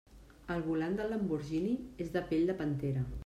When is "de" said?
2.17-2.27, 2.53-2.57